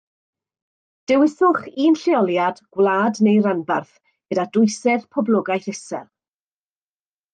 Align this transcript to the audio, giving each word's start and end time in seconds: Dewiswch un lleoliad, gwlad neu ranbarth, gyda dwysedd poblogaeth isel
Dewiswch 1.09 1.67
un 1.89 1.97
lleoliad, 2.03 2.61
gwlad 2.77 3.21
neu 3.27 3.43
ranbarth, 3.49 3.91
gyda 4.31 4.49
dwysedd 4.57 5.07
poblogaeth 5.17 5.73
isel 5.77 6.09